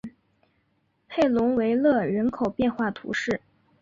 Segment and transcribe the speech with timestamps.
[1.07, 3.39] 佩龙维勒人口变化图示